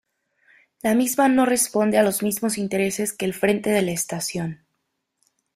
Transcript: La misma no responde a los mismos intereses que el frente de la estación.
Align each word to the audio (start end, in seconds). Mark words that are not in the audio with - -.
La 0.81 0.95
misma 0.95 1.27
no 1.29 1.45
responde 1.45 1.99
a 1.99 2.01
los 2.01 2.23
mismos 2.23 2.57
intereses 2.57 3.13
que 3.13 3.23
el 3.25 3.35
frente 3.35 3.69
de 3.69 3.83
la 3.83 3.91
estación. 3.91 4.65